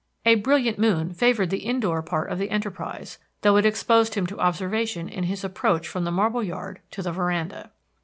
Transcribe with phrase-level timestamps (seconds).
[0.25, 4.25] A brilliant moon favored the in door part of the enterprise, though it exposed him
[4.25, 7.71] to observation in his approach from the marble yard to the veranda.